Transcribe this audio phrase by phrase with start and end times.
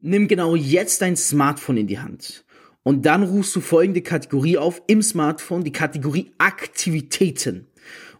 [0.00, 2.44] Nimm genau jetzt dein Smartphone in die Hand.
[2.84, 7.66] Und dann rufst du folgende Kategorie auf im Smartphone, die Kategorie Aktivitäten.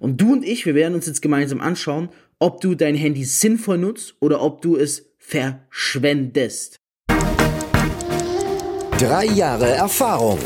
[0.01, 2.09] Und du und ich, wir werden uns jetzt gemeinsam anschauen,
[2.41, 6.77] ob du dein Handy sinnvoll nutzt oder ob du es verschwendest.
[8.99, 10.41] Drei Jahre Erfahrung.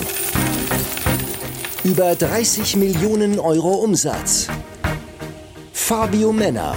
[1.84, 4.48] Über 30 Millionen Euro Umsatz.
[5.72, 6.76] Fabio Männer.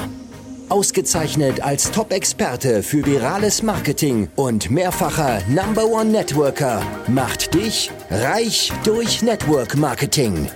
[0.70, 9.22] Ausgezeichnet als Top-Experte für virales Marketing und mehrfacher Number One Networker macht dich reich durch
[9.22, 10.48] Network Marketing.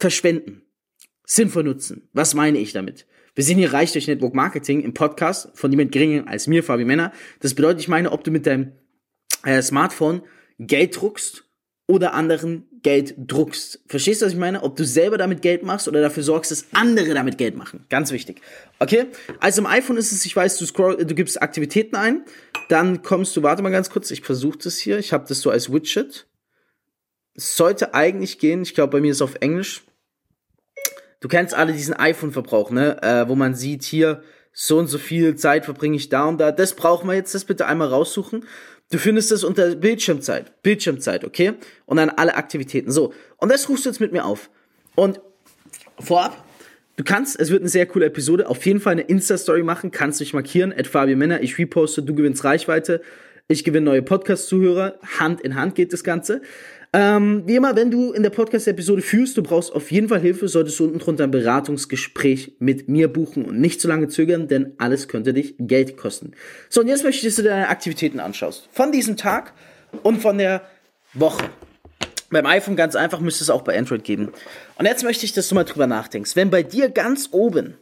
[0.00, 0.62] Verschwenden.
[1.24, 2.08] Sinnvoll nutzen.
[2.12, 3.06] Was meine ich damit?
[3.36, 6.84] Wir sind hier reich durch Network Marketing im Podcast von jemand geringer als mir, Fabi
[6.84, 7.12] Männer.
[7.38, 8.72] Das bedeutet, ich meine, ob du mit deinem
[9.44, 10.22] äh, Smartphone
[10.58, 11.44] Geld druckst
[11.86, 13.80] oder anderen Geld druckst.
[13.86, 14.62] Verstehst du, was ich meine?
[14.62, 17.84] Ob du selber damit Geld machst oder dafür sorgst, dass andere damit Geld machen.
[17.88, 18.40] Ganz wichtig.
[18.78, 19.06] Okay?
[19.40, 22.24] Also im iPhone ist es, ich weiß, du scroll, du gibst Aktivitäten ein,
[22.68, 25.50] dann kommst du, warte mal ganz kurz, ich versuche das hier, ich habe das so
[25.50, 26.26] als Widget.
[27.34, 29.82] Es sollte eigentlich gehen, ich glaube, bei mir ist es auf Englisch.
[31.20, 33.00] Du kennst alle diesen iPhone-Verbrauch, ne?
[33.02, 36.52] Äh, wo man sieht, hier, so und so viel Zeit verbringe ich da und da.
[36.52, 38.44] Das brauchen wir jetzt, das bitte einmal raussuchen.
[38.92, 40.62] Du findest es unter Bildschirmzeit.
[40.62, 41.54] Bildschirmzeit, okay?
[41.86, 42.92] Und dann alle Aktivitäten.
[42.92, 43.14] So.
[43.38, 44.50] Und das rufst du jetzt mit mir auf.
[44.94, 45.18] Und
[45.98, 46.44] vorab,
[46.96, 50.20] du kannst, es wird eine sehr coole Episode, auf jeden Fall eine Insta-Story machen, kannst
[50.20, 53.00] dich markieren, at Fabio Männer, ich reposte, du gewinnst Reichweite,
[53.48, 56.42] ich gewinne neue Podcast-Zuhörer, Hand in Hand geht das Ganze.
[56.94, 60.46] Ähm, wie immer, wenn du in der Podcast-Episode fühlst, du brauchst auf jeden Fall Hilfe,
[60.46, 64.74] solltest du unten drunter ein Beratungsgespräch mit mir buchen und nicht zu lange zögern, denn
[64.76, 66.32] alles könnte dich Geld kosten.
[66.68, 68.68] So, und jetzt möchte ich, dass du deine Aktivitäten anschaust.
[68.72, 69.54] Von diesem Tag
[70.02, 70.62] und von der
[71.14, 71.48] Woche.
[72.28, 74.28] Beim iPhone ganz einfach müsste es auch bei Android geben.
[74.76, 76.36] Und jetzt möchte ich, dass du mal drüber nachdenkst.
[76.36, 77.74] Wenn bei dir ganz oben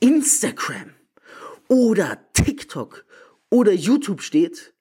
[0.00, 0.94] Instagram
[1.68, 3.04] oder TikTok
[3.50, 4.74] oder YouTube steht,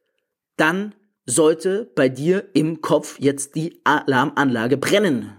[0.57, 0.93] dann
[1.29, 5.35] sollte bei dir im Kopf jetzt die Alarmanlage brennen.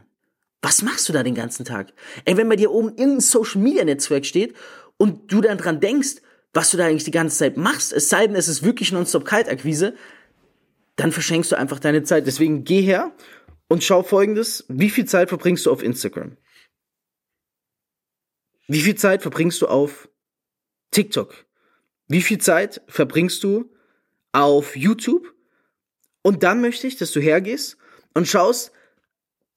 [0.62, 1.93] Was machst du da den ganzen Tag?
[2.25, 4.55] Ey, wenn bei dir oben irgendein Social Media Netzwerk steht
[4.99, 6.17] und du dann dran denkst,
[6.53, 9.25] was du da eigentlich die ganze Zeit machst, es sei denn, es ist wirklich nonstop
[9.25, 9.95] Kaltakquise,
[10.97, 12.27] dann verschenkst du einfach deine Zeit.
[12.27, 13.12] Deswegen geh her
[13.69, 14.65] und schau folgendes.
[14.69, 16.37] Wie viel Zeit verbringst du auf Instagram?
[18.69, 20.09] Wie viel Zeit verbringst du auf
[20.93, 21.47] TikTok?
[22.06, 23.73] Wie viel Zeit verbringst du
[24.33, 25.34] auf YouTube?
[26.22, 27.76] Und dann möchte ich, dass du hergehst
[28.14, 28.72] und schaust,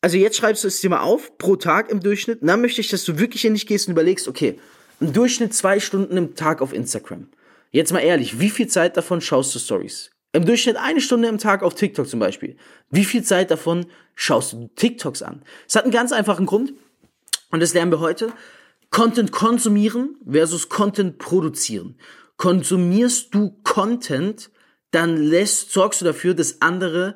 [0.01, 2.41] also jetzt schreibst du es dir mal auf, pro Tag im Durchschnitt.
[2.41, 4.59] Und dann möchte ich, dass du wirklich in dich gehst und überlegst, okay,
[5.00, 7.28] im Durchschnitt zwei Stunden im Tag auf Instagram.
[7.72, 10.12] Jetzt mal ehrlich, wie viel Zeit davon schaust du Stories?
[10.31, 12.57] Im Durchschnitt eine Stunde im Tag auf TikTok zum Beispiel.
[12.90, 13.85] Wie viel Zeit davon
[14.16, 15.44] schaust du TikToks an?
[15.68, 16.74] Es hat einen ganz einfachen Grund.
[17.51, 18.34] Und das lernen wir heute.
[18.90, 21.97] Content konsumieren versus Content produzieren.
[22.38, 24.50] Konsumierst du Content,
[24.94, 27.16] dann lässt, sorgst du dafür, dass andere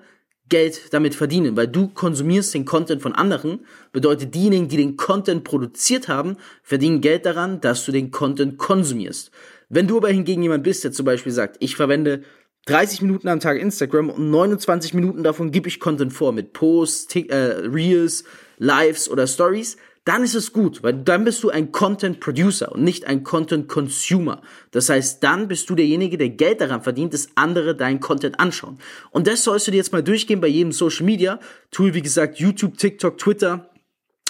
[0.50, 5.44] Geld damit verdienen, weil du konsumierst den Content von anderen, bedeutet diejenigen, die den Content
[5.44, 9.32] produziert haben, verdienen Geld daran, dass du den Content konsumierst.
[9.70, 12.24] Wenn du aber hingegen jemand bist, der zum Beispiel sagt, ich verwende
[12.66, 17.16] 30 Minuten am Tag Instagram und 29 Minuten davon gebe ich Content vor mit Posts,
[17.16, 18.24] äh, Reels,
[18.58, 19.78] Lives oder Stories,
[20.08, 23.68] dann ist es gut, weil dann bist du ein Content Producer und nicht ein Content
[23.68, 24.42] Consumer.
[24.72, 28.80] Das heißt, dann bist du derjenige, der Geld daran verdient, dass andere deinen Content anschauen.
[29.12, 31.40] Und das sollst du dir jetzt mal durchgehen bei jedem Social Media
[31.72, 33.70] Tool, wie gesagt, YouTube, TikTok, Twitter,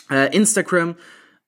[0.09, 0.95] äh, Instagram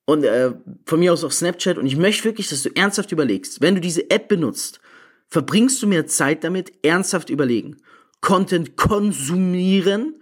[0.05, 0.51] und äh,
[0.85, 1.79] von mir aus auch Snapchat.
[1.79, 4.79] Und ich möchte wirklich, dass du ernsthaft überlegst, wenn du diese App benutzt,
[5.27, 7.77] verbringst du mehr Zeit damit, ernsthaft überlegen.
[8.21, 10.21] Content konsumieren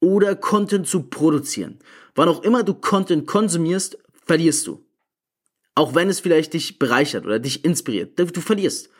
[0.00, 1.80] oder Content zu produzieren.
[2.18, 3.96] Wann auch immer du Content konsumierst,
[4.26, 4.84] verlierst du.
[5.76, 8.18] Auch wenn es vielleicht dich bereichert oder dich inspiriert.
[8.18, 8.90] Du verlierst.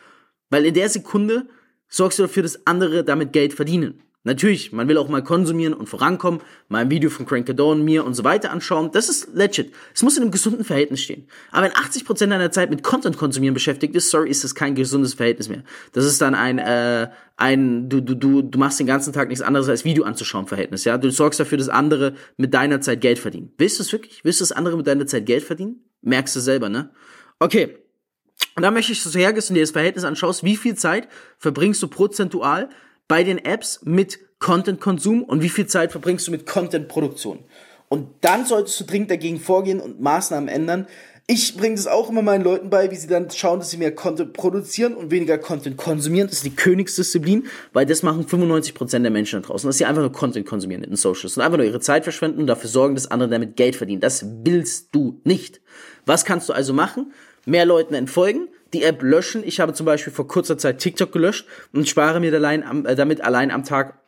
[0.49, 1.49] Weil in der Sekunde
[1.89, 4.01] sorgst du dafür, dass andere damit Geld verdienen.
[4.23, 8.15] Natürlich, man will auch mal konsumieren und vorankommen, mal ein Video von Crankadon, mir und
[8.15, 8.91] so weiter anschauen.
[8.91, 9.71] Das ist legit.
[9.93, 11.25] Es muss in einem gesunden Verhältnis stehen.
[11.51, 15.13] Aber wenn 80% deiner Zeit mit Content konsumieren beschäftigt ist, sorry, ist das kein gesundes
[15.13, 15.63] Verhältnis mehr.
[15.93, 19.41] Das ist dann ein, äh, ein, du, du, du, du machst den ganzen Tag nichts
[19.41, 20.97] anderes als Video anzuschauen Verhältnis, ja.
[20.97, 23.53] Du sorgst dafür, dass andere mit deiner Zeit Geld verdienen.
[23.57, 24.25] Willst du es wirklich?
[24.25, 25.85] Willst du, dass andere mit deiner Zeit Geld verdienen?
[26.01, 26.89] Merkst du selber, ne?
[27.39, 27.77] Okay.
[28.55, 31.07] Und da möchte ich, dass du hergehst und dir das Verhältnis anschaust, wie viel Zeit
[31.37, 32.69] verbringst du prozentual
[33.09, 37.39] bei den Apps mit Content-Konsum und wie viel Zeit verbringst du mit Content-Produktion.
[37.89, 40.87] Und dann solltest du dringend dagegen vorgehen und Maßnahmen ändern,
[41.31, 43.93] Ich bringe das auch immer meinen Leuten bei, wie sie dann schauen, dass sie mehr
[43.93, 46.27] Content produzieren und weniger Content konsumieren.
[46.27, 50.01] Das ist die Königsdisziplin, weil das machen 95% der Menschen da draußen, dass sie einfach
[50.01, 52.95] nur Content konsumieren in den Socials und einfach nur ihre Zeit verschwenden und dafür sorgen,
[52.95, 54.01] dass andere damit Geld verdienen.
[54.01, 55.61] Das willst du nicht.
[56.07, 57.13] Was kannst du also machen?
[57.45, 59.43] Mehr Leuten entfolgen, die App löschen.
[59.43, 62.95] Ich habe zum Beispiel vor kurzer Zeit TikTok gelöscht und spare mir allein am, äh,
[62.95, 63.99] damit allein am Tag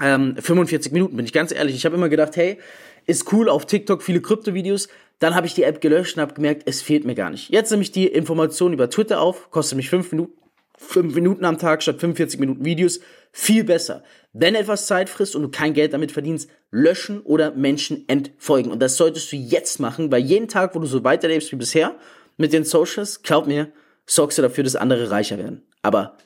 [0.00, 1.16] ähm, 45 Minuten.
[1.16, 1.74] Bin ich ganz ehrlich.
[1.76, 2.58] Ich habe immer gedacht, hey,
[3.06, 4.88] ist cool auf TikTok viele Krypto-Videos.
[5.18, 7.50] Dann habe ich die App gelöscht und habe gemerkt, es fehlt mir gar nicht.
[7.50, 10.34] Jetzt nehme ich die Information über Twitter auf, kostet mich fünf Minuten,
[10.76, 13.00] fünf Minuten am Tag statt 45 Minuten Videos.
[13.32, 14.02] Viel besser.
[14.32, 18.70] Wenn etwas Zeit frisst und du kein Geld damit verdienst, löschen oder Menschen entfolgen.
[18.70, 21.94] Und das solltest du jetzt machen, weil jeden Tag, wo du so weiterlebst wie bisher
[22.36, 23.72] mit den Socials, glaub mir,
[24.08, 25.66] sorgst du dafür, dass andere reicher werden.
[25.82, 26.16] Aber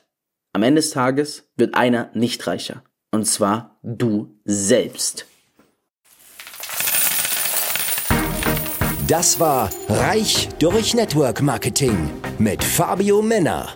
[0.53, 2.83] am Ende des Tages wird einer nicht reicher.
[3.11, 5.25] Und zwar du selbst.
[9.07, 13.75] Das war Reich durch Network Marketing mit Fabio Männer.